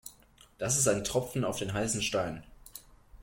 [0.57, 2.43] Das ist ein Tropfen auf den heißen Stein.